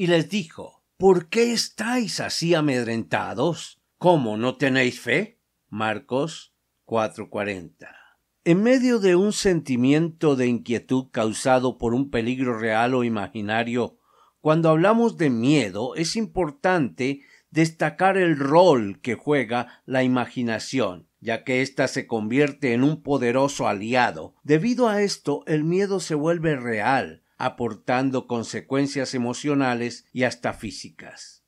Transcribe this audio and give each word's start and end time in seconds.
y 0.00 0.06
les 0.06 0.30
dijo, 0.30 0.82
¿Por 0.96 1.28
qué 1.28 1.52
estáis 1.52 2.20
así 2.20 2.54
amedrentados? 2.54 3.82
¿Cómo 3.98 4.38
no 4.38 4.56
tenéis 4.56 4.98
fe? 4.98 5.42
Marcos 5.68 6.54
4:40. 6.86 7.86
En 8.44 8.62
medio 8.62 8.98
de 8.98 9.14
un 9.14 9.34
sentimiento 9.34 10.36
de 10.36 10.46
inquietud 10.46 11.08
causado 11.10 11.76
por 11.76 11.92
un 11.92 12.08
peligro 12.08 12.58
real 12.58 12.94
o 12.94 13.04
imaginario, 13.04 13.98
cuando 14.40 14.70
hablamos 14.70 15.18
de 15.18 15.28
miedo 15.28 15.94
es 15.96 16.16
importante 16.16 17.20
destacar 17.50 18.16
el 18.16 18.38
rol 18.38 19.00
que 19.02 19.16
juega 19.16 19.82
la 19.84 20.02
imaginación, 20.02 21.08
ya 21.20 21.44
que 21.44 21.60
ésta 21.60 21.88
se 21.88 22.06
convierte 22.06 22.72
en 22.72 22.84
un 22.84 23.02
poderoso 23.02 23.68
aliado. 23.68 24.34
Debido 24.44 24.88
a 24.88 25.02
esto, 25.02 25.42
el 25.46 25.62
miedo 25.64 26.00
se 26.00 26.14
vuelve 26.14 26.56
real, 26.56 27.22
aportando 27.40 28.26
consecuencias 28.26 29.14
emocionales 29.14 30.04
y 30.12 30.24
hasta 30.24 30.52
físicas. 30.52 31.42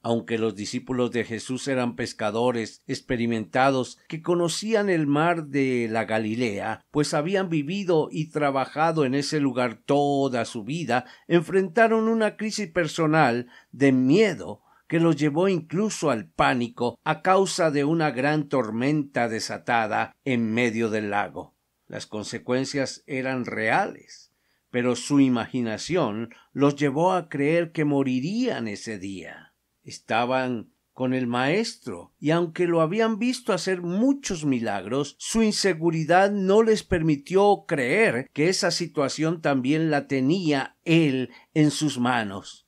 Aunque 0.00 0.36
los 0.36 0.56
discípulos 0.56 1.12
de 1.12 1.24
Jesús 1.24 1.68
eran 1.68 1.94
pescadores 1.94 2.82
experimentados 2.88 3.98
que 4.08 4.20
conocían 4.20 4.90
el 4.90 5.06
mar 5.06 5.46
de 5.46 5.86
la 5.88 6.06
Galilea, 6.06 6.84
pues 6.90 7.14
habían 7.14 7.48
vivido 7.48 8.08
y 8.10 8.30
trabajado 8.30 9.04
en 9.04 9.14
ese 9.14 9.38
lugar 9.38 9.80
toda 9.84 10.44
su 10.44 10.64
vida, 10.64 11.04
enfrentaron 11.28 12.08
una 12.08 12.36
crisis 12.36 12.68
personal 12.68 13.46
de 13.70 13.92
miedo 13.92 14.62
que 14.88 14.98
los 14.98 15.16
llevó 15.16 15.48
incluso 15.48 16.10
al 16.10 16.28
pánico 16.28 16.98
a 17.04 17.22
causa 17.22 17.70
de 17.70 17.84
una 17.84 18.10
gran 18.10 18.48
tormenta 18.48 19.28
desatada 19.28 20.16
en 20.24 20.52
medio 20.52 20.90
del 20.90 21.10
lago. 21.10 21.54
Las 21.86 22.06
consecuencias 22.06 23.04
eran 23.06 23.44
reales 23.44 24.27
pero 24.70 24.96
su 24.96 25.20
imaginación 25.20 26.30
los 26.52 26.76
llevó 26.76 27.12
a 27.12 27.28
creer 27.28 27.72
que 27.72 27.84
morirían 27.84 28.68
ese 28.68 28.98
día. 28.98 29.54
Estaban 29.82 30.72
con 30.98 31.14
el 31.14 31.28
maestro, 31.28 32.12
y 32.18 32.32
aunque 32.32 32.66
lo 32.66 32.80
habían 32.80 33.20
visto 33.20 33.52
hacer 33.52 33.82
muchos 33.82 34.44
milagros, 34.44 35.14
su 35.20 35.44
inseguridad 35.44 36.32
no 36.32 36.64
les 36.64 36.82
permitió 36.82 37.66
creer 37.68 38.28
que 38.32 38.48
esa 38.48 38.72
situación 38.72 39.40
también 39.40 39.92
la 39.92 40.08
tenía 40.08 40.76
él 40.84 41.30
en 41.54 41.70
sus 41.70 42.00
manos. 42.00 42.66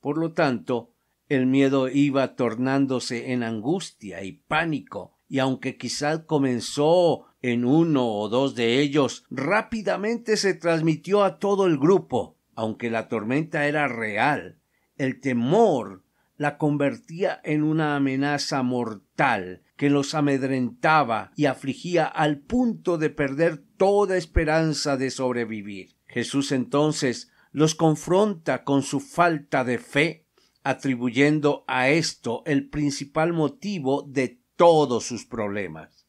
Por 0.00 0.18
lo 0.18 0.34
tanto, 0.34 0.92
el 1.30 1.46
miedo 1.46 1.88
iba 1.88 2.36
tornándose 2.36 3.32
en 3.32 3.42
angustia 3.42 4.22
y 4.22 4.32
pánico, 4.32 5.18
y 5.26 5.38
aunque 5.38 5.78
quizás 5.78 6.24
comenzó 6.26 7.31
en 7.42 7.64
uno 7.64 8.06
o 8.06 8.28
dos 8.28 8.54
de 8.54 8.80
ellos, 8.80 9.24
rápidamente 9.30 10.36
se 10.36 10.54
transmitió 10.54 11.24
a 11.24 11.38
todo 11.38 11.66
el 11.66 11.78
grupo. 11.78 12.38
Aunque 12.54 12.90
la 12.90 13.08
tormenta 13.08 13.66
era 13.66 13.88
real, 13.88 14.60
el 14.96 15.20
temor 15.20 16.04
la 16.36 16.58
convertía 16.58 17.40
en 17.44 17.62
una 17.62 17.96
amenaza 17.96 18.62
mortal 18.62 19.62
que 19.76 19.90
los 19.90 20.14
amedrentaba 20.14 21.32
y 21.36 21.46
afligía 21.46 22.06
al 22.06 22.38
punto 22.38 22.98
de 22.98 23.10
perder 23.10 23.62
toda 23.76 24.16
esperanza 24.16 24.96
de 24.96 25.10
sobrevivir. 25.10 25.96
Jesús 26.06 26.52
entonces 26.52 27.30
los 27.52 27.74
confronta 27.74 28.64
con 28.64 28.82
su 28.82 29.00
falta 29.00 29.64
de 29.64 29.78
fe, 29.78 30.26
atribuyendo 30.62 31.64
a 31.66 31.88
esto 31.88 32.42
el 32.46 32.68
principal 32.68 33.32
motivo 33.32 34.02
de 34.02 34.40
todos 34.56 35.04
sus 35.04 35.24
problemas. 35.24 36.01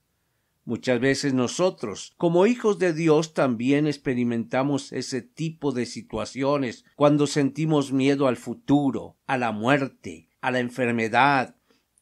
Muchas 0.66 1.02
veces 1.02 1.34
nosotros, 1.34 2.14
como 2.18 2.46
hijos 2.46 2.80
de 2.80 2.94
Dios, 2.94 3.34
también 3.34 3.86
experimentamos 3.86 4.94
ese 4.94 5.22
tipo 5.22 5.74
de 5.74 5.86
situaciones 5.86 6.86
cuando 6.96 7.28
sentimos 7.28 7.92
miedo 7.92 8.28
al 8.28 8.38
futuro, 8.38 9.18
a 9.28 9.38
la 9.38 9.52
muerte, 9.52 10.30
a 10.40 10.52
la 10.52 10.60
enfermedad, 10.60 11.58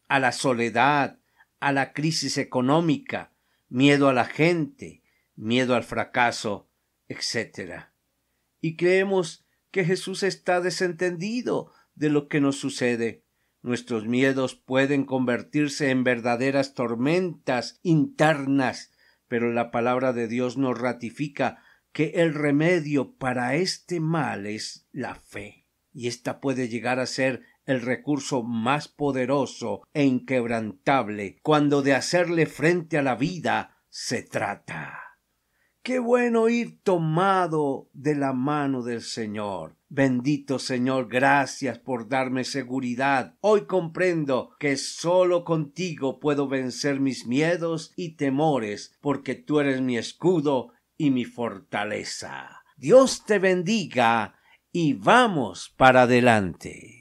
a 0.07 0.19
la 0.19 0.31
soledad, 0.31 1.19
a 1.59 1.71
la 1.71 1.93
crisis 1.93 2.37
económica, 2.37 3.33
miedo 3.67 4.09
a 4.09 4.13
la 4.13 4.25
gente, 4.25 5.01
miedo 5.35 5.73
al 5.73 5.83
fracaso, 5.83 6.69
etc. 7.07 7.85
Y 8.59 8.75
creemos 8.75 9.43
que 9.71 9.85
Jesús 9.85 10.21
está 10.21 10.61
desentendido 10.61 11.71
de 11.95 12.09
lo 12.09 12.27
que 12.27 12.41
nos 12.41 12.57
sucede. 12.57 13.23
Nuestros 13.61 14.07
miedos 14.07 14.55
pueden 14.55 15.05
convertirse 15.05 15.91
en 15.91 16.03
verdaderas 16.03 16.73
tormentas 16.73 17.79
internas, 17.83 18.91
pero 19.27 19.51
la 19.51 19.69
palabra 19.69 20.13
de 20.13 20.27
Dios 20.27 20.57
nos 20.57 20.79
ratifica 20.79 21.63
que 21.91 22.11
el 22.15 22.33
remedio 22.33 23.15
para 23.17 23.55
este 23.55 23.99
mal 23.99 24.47
es 24.47 24.87
la 24.91 25.15
fe, 25.15 25.67
y 25.93 26.07
ésta 26.07 26.39
puede 26.39 26.69
llegar 26.69 26.99
a 26.99 27.05
ser 27.05 27.43
el 27.65 27.81
recurso 27.81 28.43
más 28.43 28.87
poderoso 28.87 29.83
e 29.93 30.05
inquebrantable 30.05 31.37
cuando 31.43 31.81
de 31.81 31.93
hacerle 31.93 32.47
frente 32.47 32.97
a 32.97 33.03
la 33.03 33.15
vida 33.15 33.77
se 33.89 34.23
trata. 34.23 35.10
Qué 35.83 35.97
bueno 35.97 36.47
ir 36.47 36.79
tomado 36.83 37.89
de 37.93 38.13
la 38.13 38.33
mano 38.33 38.83
del 38.83 39.01
Señor. 39.01 39.77
Bendito 39.89 40.59
Señor, 40.59 41.07
gracias 41.09 41.79
por 41.79 42.07
darme 42.07 42.43
seguridad. 42.43 43.33
Hoy 43.41 43.65
comprendo 43.65 44.51
que 44.59 44.77
solo 44.77 45.43
contigo 45.43 46.19
puedo 46.19 46.47
vencer 46.47 46.99
mis 46.99 47.25
miedos 47.25 47.93
y 47.95 48.15
temores, 48.15 48.95
porque 49.01 49.33
tú 49.33 49.59
eres 49.59 49.81
mi 49.81 49.97
escudo 49.97 50.71
y 50.99 51.09
mi 51.09 51.25
fortaleza. 51.25 52.61
Dios 52.77 53.25
te 53.25 53.39
bendiga 53.39 54.35
y 54.71 54.93
vamos 54.93 55.73
para 55.77 56.03
adelante. 56.03 57.00